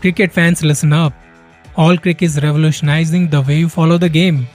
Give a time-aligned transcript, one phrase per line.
[0.00, 1.12] Cricket fans, listen up.
[1.76, 4.46] All Crick is revolutionizing the way you follow the game.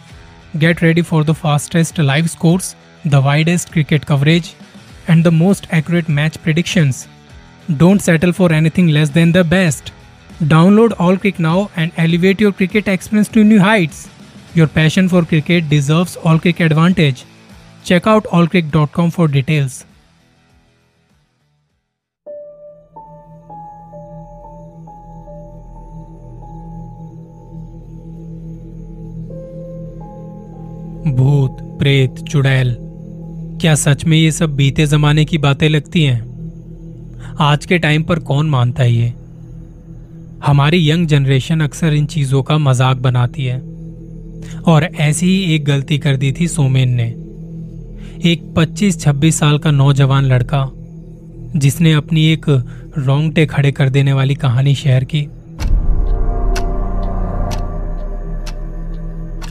[0.58, 2.76] Get ready for the fastest live scores,
[3.06, 4.56] the widest cricket coverage,
[5.08, 7.08] and the most accurate match predictions.
[7.78, 9.92] Don't settle for anything less than the best.
[10.44, 14.10] Download All Crick now and elevate your cricket experience to new heights.
[14.54, 17.26] Your passion for cricket deserves All Crick Advantage.
[17.84, 19.86] Check out allcrick.com for details.
[31.08, 32.78] भूत, प्रेत, चुड़ैल।
[33.62, 36.32] क्या सच में ये सब बीते जमाने की बातें लगती हैं?
[37.40, 39.14] आज के टाइम पर कौन मानता है ये?
[40.46, 43.60] हमारी यंग जनरेशन अक्सर इन चीज़ों का मज़ाक बनाती है।
[44.62, 47.08] और ऐसी ही एक गलती कर दी थी सोमेन ने।
[48.32, 50.72] एक 25-26 साल का नौजवान लड़का,
[51.56, 52.46] जिसने अपनी एक
[52.98, 55.28] रोंगटे खड़े कर देने वाली कहानी शेयर की।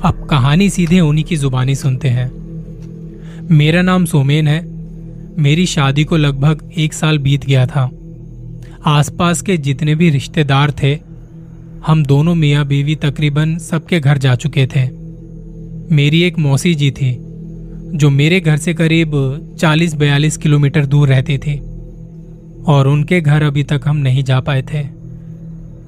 [0.04, 2.30] अब कहानी सीधे उन्हीं की जुबानी सुनते हैं।
[3.50, 4.66] मेरा नाम सोमेन है।
[5.38, 7.90] मेरी शादी को लगभग एक साल बीत गया था।
[8.86, 10.98] आसपास के जितने भी रिश्तेदार थे,
[11.86, 14.88] हम दोनों मियाँ बीवी तकरीबन सबके घर जा चुके थे।
[15.94, 17.16] मेरी एक मौसी जी थी,
[17.94, 19.10] जो मेरे घर से करीब
[19.58, 21.58] 40-42 किलोमीटर दूर रहती थी,
[22.66, 24.84] और उनके घर अभी तक हम नहीं जा पाए थे,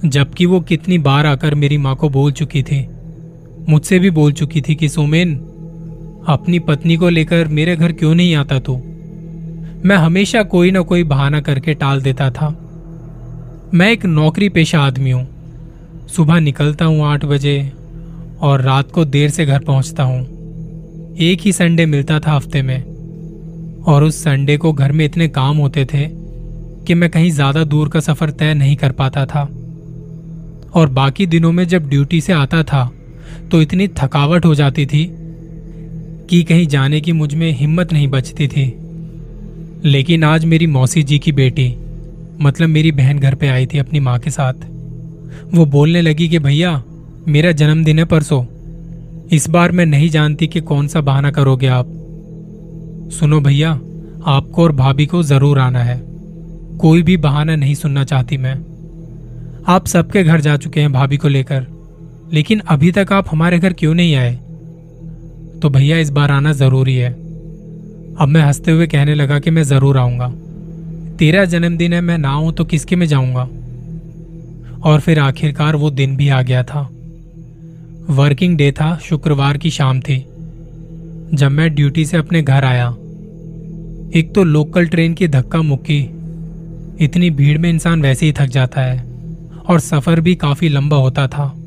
[0.08, 2.88] जबकि वो कितनी बार आकर मेरी माँ को बोल चुकी थी।
[3.68, 5.34] मुझसे भी बोल चुकी थी कि, सोमेन,
[6.28, 8.76] अपनी पत्नी को लेकर मेरे घर क्यों नहीं आता तू?
[9.84, 12.48] मैं हमेशा कोई ना कोई बहाना करके टाल देता था।
[13.74, 15.26] मैं एक नौकरी पेशा आदमी हूँ।
[16.08, 17.72] सुबह निकलता हूँ आठ बजे
[18.40, 20.20] और रात को देर से घर पहुँचता हूँ।
[21.20, 22.82] एक ही संडे मिलता था हफ़्ते में
[23.82, 26.08] और उस संडे को घर में इतने काम होते थे
[26.86, 29.42] कि मैं कहीं ज़्यादा दूर का सफ़र तय नहीं कर पाता था।
[30.74, 32.90] और बाकी दिनों में जब ड्यूटी से आता था
[33.50, 35.16] तो इतनी थकावट हो जाती थी
[36.30, 38.74] कि कहीं जाने की मुझमें हिम्मत नहीं बचती थी।
[39.84, 41.76] लेकिन आज मेरी मौसी जी की बेटी
[42.40, 44.52] मतलब मेरी बहन घर पे आई थी अपनी माँ के साथ।
[45.54, 46.82] वो बोलने लगी कि भैया,
[47.28, 48.44] मेरा जन्मदिन है परसों।
[49.32, 51.86] इस बार मैं नहीं जानती कि कौन सा बहाना करोगे आप।
[53.12, 53.70] सुनो भैया,
[54.26, 56.02] आपको और भाभी को ज़रूर आना है।
[56.78, 58.54] कोई भी बहाना नहीं सुनना चाहती मैं।
[59.68, 61.66] आप सबके घर जा चुके हैं भाभी को लेकर।
[62.32, 64.34] लेकिन अभी तक आप हमारे घर क्यों नहीं आए?
[65.62, 67.12] तो भैया, इस बार आना ज़रूरी है।
[68.18, 70.28] अब मैं हँसते हुए कहने लगा कि मैं ज़रूर आऊँगा।
[71.16, 73.48] तेरा जन्मदिन है, मैं ना आऊँ तो किसके में जाऊँगा?
[74.82, 76.90] और फिर आखिरकार वो दिन भी आ गया था।
[78.10, 80.18] वर्किंग डे था, शुक्रवार की शाम थी,
[81.34, 82.88] जब मैं ड्यूटी से अपने घर आया।
[84.14, 86.00] एक तो लोकल ट्रेन की धक्का मुक्की,
[87.04, 89.04] इतनी भीड़ में इंसान वैसे ही थक जाता है,
[89.68, 91.61] और सफ़र भी काफ़ी लंबा होता था।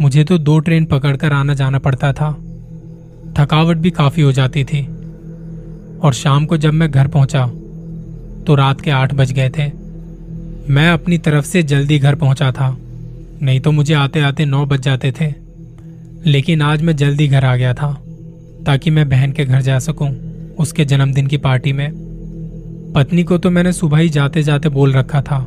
[0.00, 2.32] मुझे तो दो ट्रेन पकड़कर आना जाना पड़ता था।
[3.38, 4.86] थकावट भी काफ़ी हो जाती थी।
[6.02, 7.46] और शाम को जब मैं घर पहुँचा
[8.46, 9.70] तो रात के आठ बज गए थे।
[10.72, 12.76] मैं अपनी तरफ़ से जल्दी घर पहुँचा था।
[13.42, 15.34] नहीं तो मुझे आते आते नौ बज जाते थे।
[16.26, 18.02] लेकिन आज मैं जल्दी घर आ गया था,
[18.66, 20.10] ताकि मैं बहन के घर जा सकूँ,
[20.58, 21.92] उसके जन्मदिन की पार्टी में।
[22.96, 25.46] पत्नी को तो मैंने सुबह ही जाते जाते बोल रखा था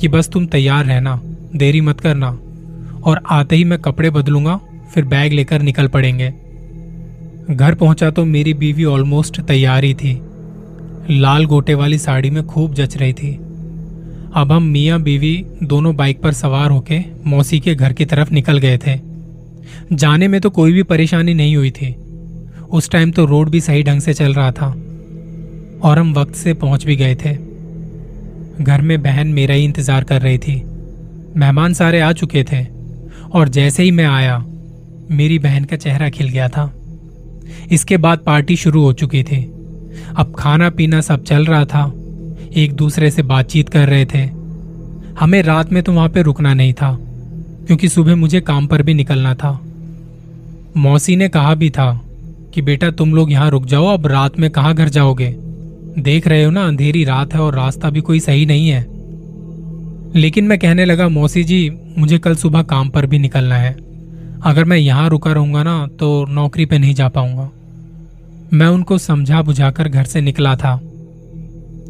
[0.00, 1.20] कि बस तुम तैयार रहना,
[1.56, 2.38] देरी मत करना।
[3.02, 4.56] और आते ही मैं कपड़े बदलूँगा,
[4.94, 6.28] फिर बैग लेकर निकल पड़ेंगे।
[7.50, 10.20] घर पहुँचा तो मेरी बीवी ऑलमोस्ट तैयार ही थी।
[11.10, 13.32] लाल गोटे वाली साड़ी में खूब जच रही थी।
[14.34, 18.58] अब हम मियाँ बीवी दोनों बाइक पर सवार होके मौसी के घर की तरफ़ निकल
[18.58, 18.98] गए थे।
[19.92, 21.94] जाने में तो कोई भी परेशानी नहीं हुई थी।
[22.70, 24.66] उस टाइम तो रोड भी सही ढंग से चल रहा था
[25.80, 27.32] और हम वक्त से पहुँच भी गए थे।
[28.64, 30.62] घर में बहन मेरा ही इंतज़ार कर रही थी।
[31.36, 32.62] मेहमान सारे आ चुके थे।
[33.32, 34.44] और जैसे ही मैं आया,
[35.10, 36.74] मेरी बहन का चेहरा खिल गया था।
[37.70, 39.52] इसके बाद पार्टी शुरू हो चुकी थी।
[40.16, 41.92] अब खाना पीना सब चल रहा था।
[42.56, 44.30] एक दूसरे से बातचीत कर रहे थे।
[45.20, 46.98] हमें रात में तो वहाँ पे रुकना नहीं था,
[47.66, 49.60] क्योंकि सुबह मुझे काम पर भी निकलना था।
[50.76, 52.00] मौसी ने कहा भी था
[52.54, 55.36] कि, बेटा, तुम लोग यहाँ रुक जाओ, अब रात में कहा घर जाओगे?
[55.98, 58.99] देख रहे हो ना, अंधेरी रात है और रास्ता भी कोई सही नहीं है।
[60.16, 63.76] लेकिन मैं कहने लगा, मौसी जी, मुझे कल सुबह काम पर भी निकलना है।
[64.42, 67.50] अगर मैं यहाँ रुका रहूँगा ना तो नौकरी पे नहीं जा पाऊँगा।
[68.52, 70.76] मैं उनको समझा बुझाकर घर से निकला था।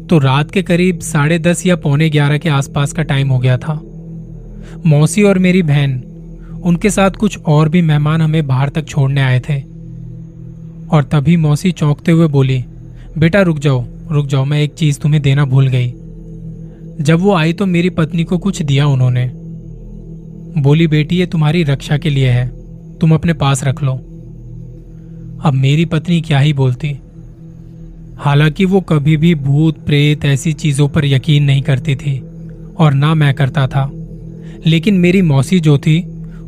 [0.09, 3.57] तो रात के करीब साढ़े दस या पौने ग्यारह के आसपास का टाइम हो गया
[3.57, 3.81] था।
[4.85, 6.03] मौसी और मेरी बहन,
[6.63, 9.59] उनके साथ कुछ और भी मेहमान हमें बाहर तक छोड़ने आए थे।
[10.91, 12.65] और तभी मौसी चौंकते हुए बोली,
[13.17, 15.93] बेटा, रुक जाओ रुक जाओ, मैं एक चीज़ तुम्हें देना भूल गई।
[17.01, 19.31] जब वो आई तो मेरी पत्नी को कुछ दिया उन्होंने।
[20.61, 22.47] बोली, बेटी, ये तुम्हारी रक्षा के लिए है।
[22.97, 23.93] तुम अपने पास रख लो।
[25.43, 26.99] अब मेरी पत्नी क्या ही बोलती।
[28.17, 32.23] हालाँकि वो कभी भी भूत, प्रेत ऐसी चीज़ों पर यकीन नहीं करती थी
[32.77, 33.91] और ना मैं करता था।
[34.65, 35.99] लेकिन मेरी मौसी जो थी,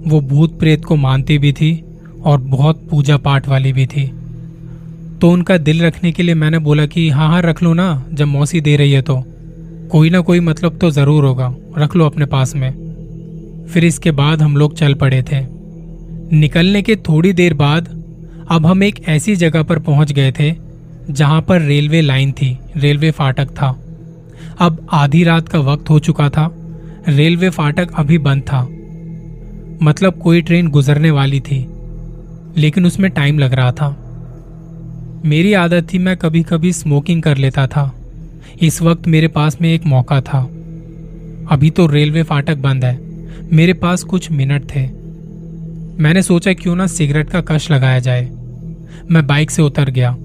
[0.07, 1.83] वो भूत, प्रेत को मानती भी थी
[2.23, 4.11] और बहुत पूजा पाठ वाली भी थी।
[5.21, 8.25] तो उनका दिल रखने के लिए मैंने बोला कि हाँ हाँ रख लो ना, जब
[8.25, 9.23] मौसी दे रही है तो।
[9.93, 12.71] कोई ना कोई मतलब तो ज़रूर होगा। रख लो अपने पास में।
[13.73, 15.41] फिर इसके बाद हम लोग चल पड़े थे।
[16.31, 17.87] निकलने के थोड़ी देर बाद
[18.51, 20.51] अब हम एक ऐसी जगह पर पहुँच गए थे,
[21.09, 23.69] जहाँ पर रेलवे लाइन थी, रेलवे फाटक था।
[24.59, 26.49] अब आधी रात का वक्त हो चुका था।
[27.07, 28.61] रेलवे फाटक अभी बंद था।
[29.83, 31.65] मतलब कोई ट्रेन गुजरने वाली थी,
[32.57, 33.95] लेकिन उसमें टाइम लग रहा था।
[35.25, 37.91] मेरी आदत थी मैं कभी कभी स्मोकिंग कर लेता था।
[38.63, 40.39] इस वक्त मेरे पास में एक मौका था।
[41.49, 42.99] अभी तो रेलवे फाटक बंद है।
[43.51, 44.81] मेरे पास कुछ मिनट थे।
[46.03, 48.29] मैंने सोचा क्यों ना सिगरेट का कश लगाया जाए।
[49.11, 50.17] मैं बाइक से उतर गया।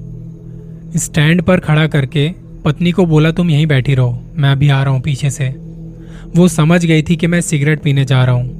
[0.96, 2.30] स्टैंड पर खड़ा करके
[2.64, 5.48] पत्नी को बोला, तुम यहीं बैठी रहो। मैं अभी आ रहा हूँ पीछे से।
[6.36, 8.58] वो समझ गई थी कि मैं सिगरेट पीने जा रहा हूँ।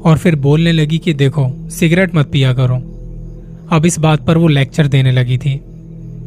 [0.00, 2.74] और फिर बोलने लगी कि, देखो, सिगरेट मत पिया करो।
[3.72, 5.60] अब इस बात पर वो लेक्चर देने लगी थी।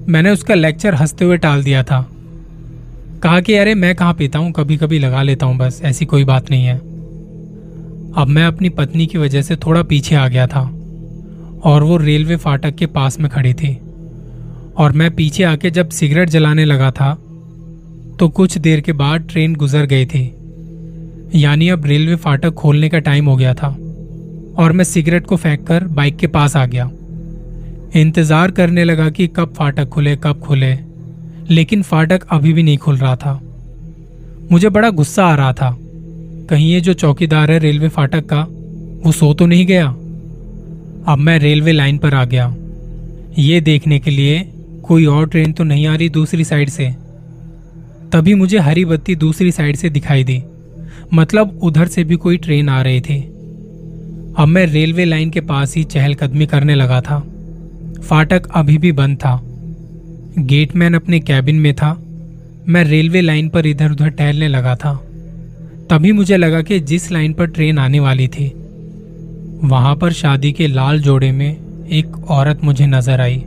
[0.09, 2.09] मैंने उसका लेक्चर हँसते हुए टाल दिया था।
[3.23, 4.51] कहा कि, अरे, मैं कहाँ पीता हूँ?
[4.51, 6.77] कभी कभी लगा लेता हूँ, बस, ऐसी कोई बात नहीं है।
[8.15, 10.61] अब मैं अपनी पत्नी की वजह से थोड़ा पीछे आ गया था,
[11.63, 13.73] और वो रेलवे फाटक के पास में खड़ी थी,
[14.77, 17.13] और मैं पीछे आके जब सिगरेट जलाने लगा था
[18.19, 20.25] तो कुछ देर के बाद ट्रेन गुजर गई थी।
[21.35, 23.67] यानी अब रेलवे फाटक खोलने का टाइम हो गया था,
[24.57, 26.89] और मैं सिगरेट को फेंक कर बाइक के पास आ गया।
[27.95, 30.77] इंतज़ार करने लगा कि कब फाटक खुले, कब खुले।
[31.53, 33.41] लेकिन फाटक अभी भी नहीं खुल रहा था।
[34.51, 35.77] मुझे बड़ा गुस्सा आ रहा था।
[36.49, 38.47] कहीं ये जो चौकीदार है रेलवे फाटक का,
[39.05, 39.87] वो सो तो नहीं गया?
[41.07, 42.55] अब मैं रेलवे लाइन पर आ गया।
[43.39, 44.53] ये देखने के लिए
[44.83, 46.95] कोई और ट्रेन तो नहीं आ रही दूसरी साइड से।
[48.11, 50.43] तभी मुझे हरी बत्ती दूसरी साइड से दिखाई दी।
[51.13, 53.21] मतलब उधर से भी कोई ट्रेन आ रही थी।
[54.37, 57.27] अब मैं रेलवे लाइन के पास ही चहलकदमी करने लगा था।
[58.09, 59.43] फाटक अभी भी बंद था।
[60.39, 61.91] गेटमैन अपने कैबिन में था।
[62.67, 64.93] मैं रेलवे लाइन पर इधर उधर टहलने लगा था।
[65.89, 68.47] तभी मुझे लगा कि जिस लाइन पर ट्रेन आने वाली थी,
[69.63, 73.43] वहाँ पर शादी के लाल जोड़े में एक औरत मुझे नज़र आई,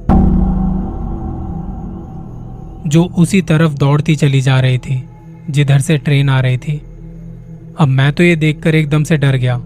[2.87, 5.03] जो उसी तरफ़ दौड़ती चली जा रही थी,
[5.51, 6.77] जिधर से ट्रेन आ रही थी।
[7.79, 9.59] अब मैं तो ये देखकर एकदम से डर गया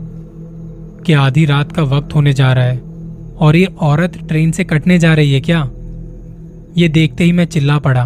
[1.06, 2.78] कि आधी रात का वक्त होने जा रहा है,
[3.36, 5.68] और ये औरत ट्रेन से कटने जा रही है क्या?
[6.78, 8.02] ये देखते ही मैं चिल्ला पड़ा।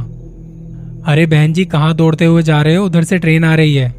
[1.06, 2.84] अरे बहन जी, कहाँ दौड़ते हुए जा रहे हो?
[2.87, 3.94] उधर से ट्रेन आ रही है।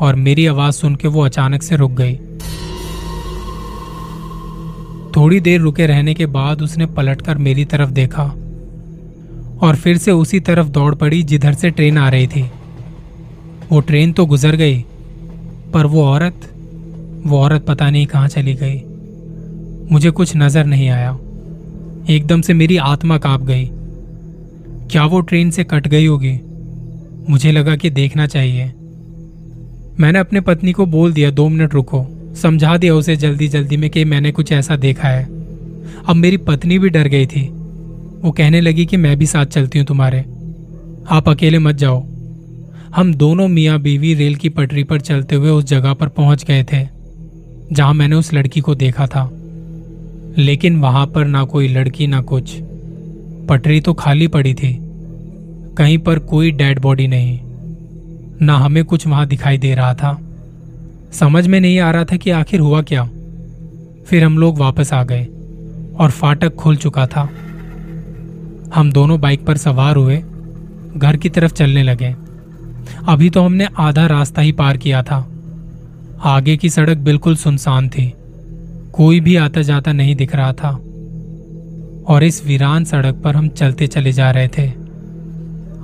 [0.00, 2.14] और मेरी आवाज़ सुन के वो अचानक से रुक गई।
[5.16, 8.22] थोड़ी देर रुके रहने के बाद उसने पलटकर मेरी तरफ़ देखा
[9.62, 12.42] और फिर से उसी तरफ़ दौड़ पड़ी जिधर से ट्रेन आ रही थी।
[13.70, 14.78] वो ट्रेन तो गुजर गई,
[15.72, 16.48] पर वो औरत
[17.26, 18.80] वो औरत पता नहीं कहाँ चली गई।
[19.92, 21.12] मुझे कुछ नज़र नहीं आया।
[22.10, 23.70] एकदम से मेरी आत्मा काँप गई।
[24.90, 26.40] क्या वो ट्रेन से कट गई होगी?
[27.30, 28.64] मुझे लगा कि देखना चाहिए।
[30.00, 33.90] मैंने अपने पत्नी को बोल दिया, दो मिनट रुको। समझा दिया उसे जल्दी जल्दी में
[33.90, 35.24] कि मैंने कुछ ऐसा देखा है।
[36.06, 37.48] अब मेरी पत्नी भी डर गई थी।
[38.22, 40.20] वो कहने लगी कि मैं भी साथ चलती हूँ तुम्हारे।
[41.10, 42.06] आप अकेले मत जाओ।
[42.96, 46.64] हम दोनों मियाँ बीवी रेल की पटरी पर चलते हुए उस जगह पर पहुँच गए
[46.64, 46.88] थे,
[47.72, 49.41] जहाँ मैंने उस लड़की को देखा था।
[50.38, 52.58] लेकिन वहाँ पर ना कोई लड़की ना कुछ।
[53.48, 54.78] पटरी तो खाली पड़ी थी।
[55.78, 57.40] कहीं पर कोई डेड बॉडी नहीं।
[58.42, 60.20] ना हमें कुछ वहाँ दिखाई दे रहा था।
[61.12, 63.10] समझ में नहीं आ रहा था कि आखिर हुआ क्या।
[64.06, 65.24] फिर हम लोग वापस आ गए
[66.00, 67.30] और फाटक खुल चुका था।
[68.74, 70.22] हम दोनों बाइक पर सवार हुए,
[70.96, 72.16] घर की तरफ़ चलने लगे।
[73.08, 75.28] अभी तो हमने आधा रास्ता ही पार किया था।
[76.24, 78.14] आगे की सड़क बिल्कुल सुनसान थी।
[78.92, 80.70] कोई भी आता जाता नहीं दिख रहा था।
[82.06, 84.72] और इस वीरान सड़क पर हम चलते चले जा रहे थे।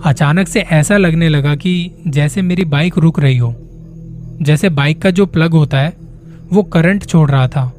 [0.04, 3.54] अचानक से ऐसा लगने लगा कि जैसे मेरी बाइक रुक रही हो।
[4.42, 5.92] जैसे बाइक का जो प्लग होता है,
[6.52, 7.74] वो करंट छोड़ रहा था।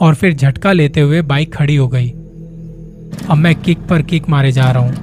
[0.00, 2.08] और फिर झटका लेते हुए बाइक खड़ी हो गई।
[3.30, 4.94] अब मैं किक पर किक मारे जा रहा हूँ।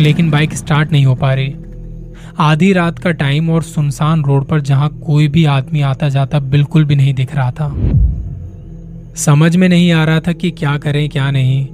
[0.00, 1.54] लेकिन बाइक स्टार्ट नहीं हो पा रही।
[2.38, 6.84] आधी रात का टाइम और सुनसान रोड पर जहाँ कोई भी आदमी आता जाता बिल्कुल
[6.84, 7.68] भी नहीं दिख रहा था।
[9.20, 11.66] समझ में नहीं आ रहा था कि क्या करें, क्या नहीं।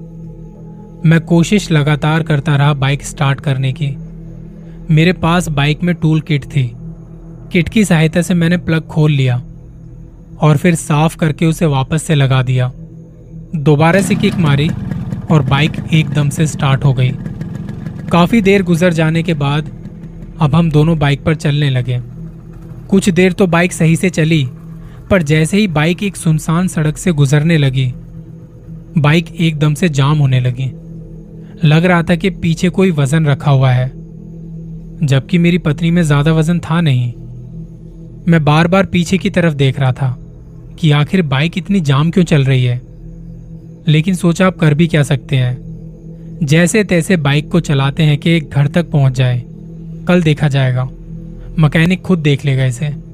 [1.11, 3.97] मैं कोशिश लगातार करता रहा बाइक स्टार्ट करने की।
[4.95, 6.73] मेरे पास बाइक में टूल किट थी।
[7.53, 9.43] किट की सहायता से मैंने प्लग खोल लिया
[10.41, 12.73] और फिर साफ़ करके उसे वापस से लगा दिया।
[13.55, 14.71] दोबारा से किक मारी
[15.31, 17.13] और बाइक एकदम से स्टार्ट हो गई।
[18.13, 19.71] काफ़ी देर गुजर जाने के बाद
[20.41, 22.01] अब हम दोनों बाइक पर चलने लगे।
[22.89, 24.49] कुछ देर तो बाइक सही से चली
[25.11, 27.93] पर जैसे ही बाइक एक सुनसान सड़क से गुजरने लगी,
[28.99, 30.71] बाइक एकदम से जाम होने लगी।
[31.65, 33.91] लग रहा था कि पीछे कोई वज़न रखा हुआ है,
[35.03, 37.13] जबकि मेरी पत्नी में ज़्यादा वज़न था नहीं।
[38.29, 40.17] मैं बार बार पीछे की तरफ़ देख रहा था
[40.79, 42.81] कि आखिर बाइक इतनी जाम क्यों चल रही है?
[43.89, 48.31] लेकिन सोचा आप कर भी क्या सकते हैं। जैसे तैसे बाइक को चलाते हैं कि
[48.31, 49.43] एक घर तक पहुँच जाए।
[50.09, 50.89] कल देखा जाएगा।
[51.59, 53.06] मैकेनिक खुद देख लेगा इसे।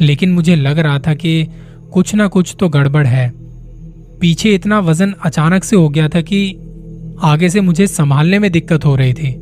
[0.00, 1.48] लेकिन मुझे लग रहा था कि
[1.92, 3.32] कुछ ना कुछ तो गड़बड़ है।
[4.20, 6.56] पीछे इतना वज़न अचानक से हो गया था कि
[7.22, 9.32] आगे से मुझे संभालने में दिक्कत हो रही थी।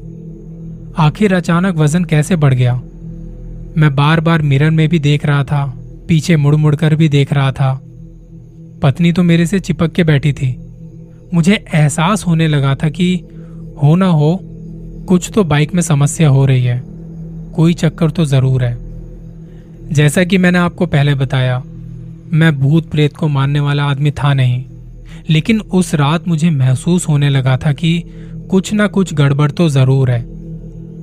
[0.99, 2.75] आखिर अचानक वज़न कैसे बढ़ गया?
[3.77, 5.75] मैं बार बार मिरर में भी देख रहा था,
[6.09, 7.81] पीछे मुड़ मुड़ कर भी देख रहा था।
[8.83, 10.57] पत्नी तो मेरे से चिपक के बैठी थी।
[11.35, 13.15] मुझे एहसास होने लगा था कि
[13.83, 14.41] हो ना हो,
[15.09, 16.83] कुछ तो बाइक में समस्या हो रही है।
[17.55, 18.84] कोई चक्कर तो ज़रूर है।
[19.93, 21.63] जैसा कि मैंने आपको पहले बताया,
[22.33, 24.65] मैं भूत प्रेत को मानने वाला आदमी था नहीं,
[25.31, 28.03] लेकिन उस रात मुझे महसूस होने लगा था कि
[28.51, 30.21] कुछ ना कुछ गड़बड़ तो ज़रूर है।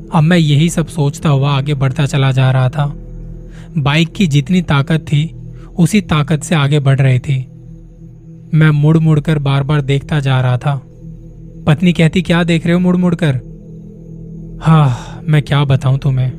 [0.09, 2.85] अब मैं यही सब सोचता हुआ आगे बढ़ता चला जा रहा था।
[3.77, 5.23] बाइक की जितनी ताकत थी,
[5.79, 7.37] उसी ताकत से आगे बढ़ रही थी।
[8.53, 10.81] मैं मुड़ मुड़ कर बार बार देखता जा रहा था।
[11.67, 13.35] पत्नी कहती, क्या देख रहे हो मुड़ मुड़ कर
[14.63, 16.31] हा, मैं क्या बताऊँ तुम्हें?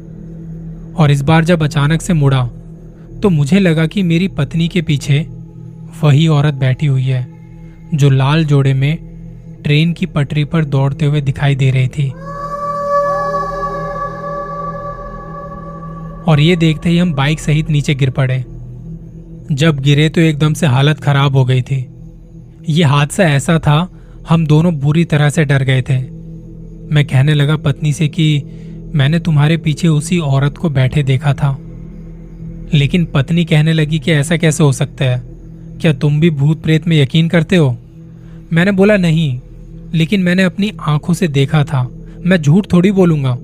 [0.96, 2.42] और इस बार जब अचानक से मुड़ा
[3.22, 5.18] तो मुझे लगा कि मेरी पत्नी के पीछे
[6.02, 7.26] वही औरत बैठी हुई है,
[7.94, 8.96] जो लाल जोड़े में
[9.64, 12.08] ट्रेन की पटरी पर दौड़ते हुए दिखाई दे रही थी।
[16.22, 18.38] और ये देखते ही हम बाइक सहित नीचे गिर पड़े।
[19.52, 21.86] जब गिरे तो एकदम से हालत खराब हो गई थी।
[22.68, 23.88] ये हादसा ऐसा था,
[24.28, 25.98] हम दोनों बुरी तरह से डर गए थे।
[26.94, 28.42] मैं कहने लगा पत्नी से कि
[28.94, 31.58] मैंने तुम्हारे पीछे उसी औरत को बैठे देखा था।
[32.74, 35.22] लेकिन पत्नी कहने लगी कि ऐसा कैसे हो सकता है?
[35.80, 37.76] क्या तुम भी भूत प्रेत में यकीन करते हो?
[38.52, 39.40] मैंने बोला, नहीं।
[39.94, 41.90] लेकिन मैंने अपनी आँखों से देखा था।
[42.26, 43.38] मैं झूठ थोड़ी बोलूँगा।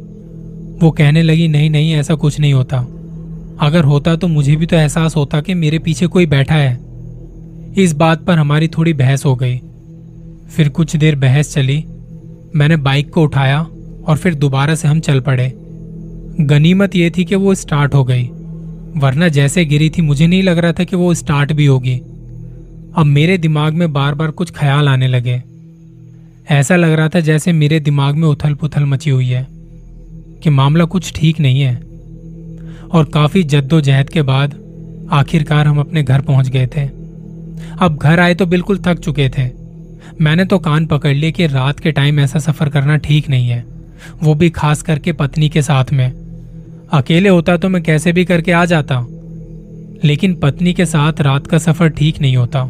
[0.82, 2.76] वो कहने लगी, नहीं नहीं, ऐसा कुछ नहीं होता।
[3.60, 6.80] अगर होता तो मुझे भी तो एहसास होता कि मेरे पीछे कोई बैठा है।
[7.78, 9.60] इस बात पर हमारी थोड़ी बहस हो गई।
[10.56, 11.84] फिर कुछ देर बहस चली।
[12.56, 13.66] मैंने बाइक को उठाया।
[14.08, 15.52] और फिर दोबारा से हम चल पड़े।
[16.40, 18.24] गनीमत यह थी कि वो स्टार्ट हो गई,
[18.96, 21.96] वरना जैसे गिरी थी मुझे नहीं लग रहा था कि वो स्टार्ट भी होगी।
[22.96, 25.42] अब मेरे दिमाग में बार बार कुछ ख्याल आने लगे।
[26.50, 29.46] ऐसा लग रहा था जैसे मेरे दिमाग में उथल पुथल मची हुई है,
[30.42, 31.74] कि मामला कुछ ठीक नहीं है।
[32.88, 34.54] और काफ़ी जद्दोजहद के बाद
[35.12, 36.86] आखिरकार हम अपने घर पहुँच गए थे।
[37.80, 39.50] अब घर आए तो बिल्कुल थक चुके थे।
[40.20, 43.64] मैंने तो कान पकड़ लिए कि रात के टाइम ऐसा सफ़र करना ठीक नहीं है।
[44.22, 46.10] वो भी खास करके पत्नी के साथ में।
[46.92, 49.06] अकेले होता तो मैं कैसे भी करके आ जाता।
[50.04, 52.64] लेकिन पत्नी के साथ रात का सफ़र ठीक नहीं होता।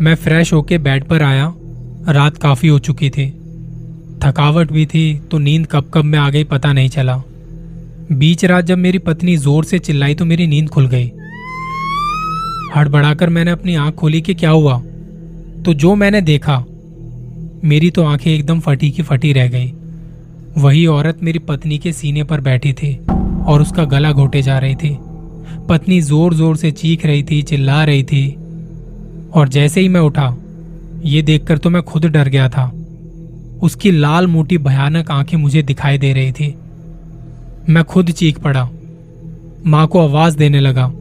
[0.00, 1.52] मैं फ्रेश होके बेड पर आया।
[2.08, 3.30] रात काफ़ी हो चुकी थी।
[4.24, 7.22] थकावट भी थी तो नींद कब कब में आ गई पता नहीं चला।
[8.12, 11.12] बीच रात जब मेरी पत्नी ज़ोर से चिल्लाई तो मेरी नींद खुल गई।
[12.76, 14.78] हड़बड़ाकर मैंने अपनी आँख खोली कि क्या हुआ।
[15.64, 16.64] तो जो मैंने देखा,
[17.64, 19.72] मेरी तो आँखें एकदम फटी की फटी रह गई।
[20.56, 22.94] वही औरत मेरी पत्नी के सीने पर बैठी थी
[23.46, 24.96] और उसका गला घोटे जा रही थी।
[25.68, 28.28] पत्नी ज़ोर ज़ोर से चीख रही थी, चिल्ला रही थी
[29.34, 30.34] और जैसे ही मैं उठा,
[31.04, 32.70] ये देखकर तो मैं खुद डर गया था।
[33.62, 36.54] उसकी लाल मोटी भयानक आँखें मुझे दिखाई दे रही थी।
[37.68, 38.68] मैं खुद चीख पड़ा,
[39.66, 40.92] माँ को आवाज़ देने लगा,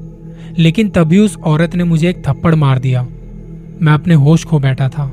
[0.57, 4.89] लेकिन तभी उस औरत ने मुझे एक थप्पड़ मार दिया। मैं अपने होश खो बैठा
[4.89, 5.12] था।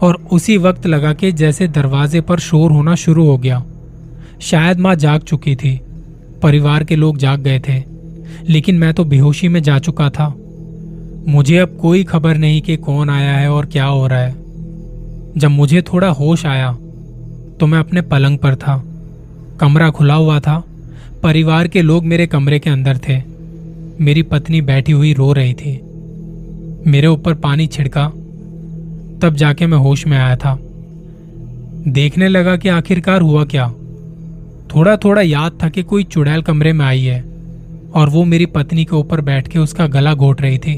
[0.00, 3.64] और उसी वक्त लगा कि जैसे दरवाजे पर शोर होना शुरू हो गया।
[4.40, 5.80] शायद माँ जाग चुकी थी।
[6.42, 7.82] परिवार के लोग जाग गए थे।
[8.48, 10.34] लेकिन मैं तो बेहोशी में जा चुका था।
[11.28, 14.34] मुझे अब कोई खबर नहीं कि कौन आया है और क्या हो रहा है।
[15.36, 16.72] जब मुझे थोड़ा होश आया
[17.60, 18.84] तो मैं अपने पलंग पर था।
[19.60, 20.64] कमरा खुला हुआ था।
[21.22, 23.22] परिवार के लोग मेरे कमरे के अंदर थे।
[24.00, 25.80] मेरी पत्नी बैठी हुई रो रही थी।
[26.90, 28.12] मेरे ऊपर पानी छिड़का।
[29.22, 30.58] तब जाके मैं होश में आया था।
[31.88, 33.68] देखने लगा कि आखिरकार हुआ क्या।
[34.74, 37.20] थोड़ा थोड़ा याद था कि कोई चुड़ैल कमरे में आई है
[37.94, 40.74] और वो मेरी पत्नी के ऊपर बैठ के उसका गला घोट रही थी।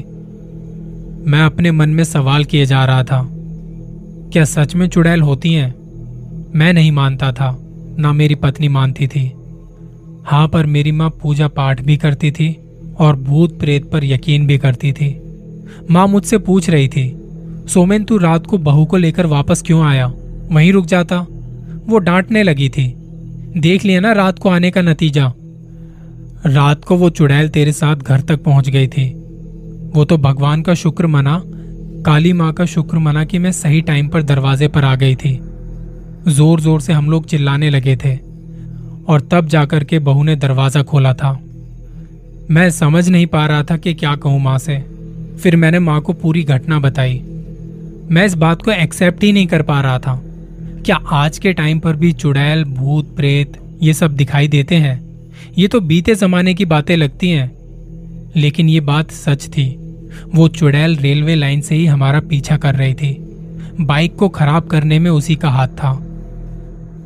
[1.27, 3.27] मैं अपने मन में सवाल किए जा रहा था,
[4.33, 5.73] क्या सच में चुड़ैल होती हैं?
[6.55, 7.57] मैं नहीं मानता था,
[7.99, 9.31] ना मेरी पत्नी मानती थी।
[10.25, 12.55] हाँ पर मेरी माँ पूजा पाठ भी करती थी
[12.99, 15.09] और भूत प्रेत पर यकीन भी करती थी।
[15.91, 17.07] माँ मुझसे पूछ रही थी
[17.67, 20.07] सोमेन तू रात को बहू को लेकर वापस क्यों आया?
[20.51, 21.19] वहीं रुक जाता।
[21.87, 22.93] वो डांटने लगी थी।
[23.57, 25.33] देख लिया ना रात को आने का नतीजा।
[26.45, 29.09] रात को वो चुड़ैल तेरे साथ घर तक पहुँच गई थी।
[29.95, 31.41] वो तो भगवान का शुक्र मना,
[32.05, 35.39] काली माँ का शुक्र मना कि मैं सही टाइम पर दरवाजे पर आ गई थी।
[36.27, 38.15] ज़ोर ज़ोर से हम लोग चिल्लाने लगे थे।
[39.07, 41.31] और तब जाकर के बहू ने दरवाज़ा खोला था।
[42.51, 44.77] मैं समझ नहीं पा रहा था कि क्या कहूँ माँ से।
[45.43, 47.21] फिर मैंने माँ को पूरी घटना बताई।
[48.09, 50.21] मैं इस बात को एक्सेप्ट ही नहीं कर पा रहा था।
[50.85, 55.11] क्या आज के टाइम पर भी चुड़ैल, भूत, प्रेत ये सब दिखाई देते हैं?
[55.57, 57.51] ये तो बीते जमाने की बातें लगती हैं।
[58.35, 59.77] लेकिन ये बात सच थी।
[60.35, 63.37] वो चुड़ैल रेलवे लाइन से ही हमारा पीछा कर रही थी।
[63.81, 66.05] बाइक को खराब करने में उसी का हाथ था।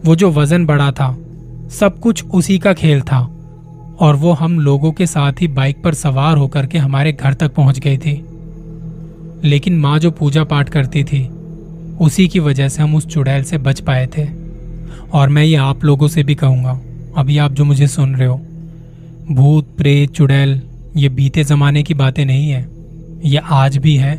[0.05, 1.17] वो जो वज़न बड़ा था,
[1.69, 3.31] सब कुछ उसी का खेल था।
[3.99, 7.53] और वो हम लोगों के साथ ही बाइक पर सवार होकर के हमारे घर तक
[7.53, 8.24] पहुँच गई थी।
[9.45, 11.27] लेकिन माँ जो पूजा पाठ करती थी,
[12.01, 14.27] उसी की वजह से हम उस चुड़ैल से बच पाए थे।
[15.13, 16.81] और मैं ये आप लोगों से भी कहूँगा,
[17.17, 18.41] अभी आप जो मुझे सुन रहे हो,
[19.31, 20.61] भूत, प्रेत, चुड़ैल,
[20.97, 22.67] ये बीते जमाने की बातें नहीं है।
[23.25, 24.17] ये आज भी है,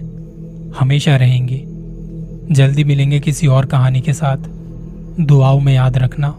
[0.78, 1.62] हमेशा रहेंगी।
[2.54, 4.36] जल्दी मिलेंगे किसी और कहानी के साथ।
[5.20, 6.36] दुआओं में याद रखना।